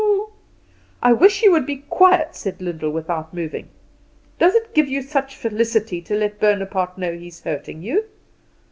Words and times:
"I 1.03 1.13
wish 1.13 1.43
you 1.43 1.51
would 1.51 1.67
be 1.67 1.83
quiet," 1.87 2.35
said 2.35 2.59
Lyndall 2.59 2.89
without 2.89 3.35
moving. 3.35 3.69
"Does 4.39 4.55
it 4.55 4.73
give 4.73 4.89
you 4.89 5.03
such 5.03 5.35
felicity 5.35 6.01
to 6.01 6.15
let 6.15 6.39
Bonaparte 6.39 6.97
know 6.97 7.13
he 7.15 7.27
is 7.27 7.43
hurting 7.43 7.83
you? 7.83 8.05